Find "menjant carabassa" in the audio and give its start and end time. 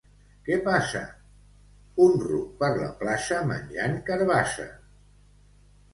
3.53-4.67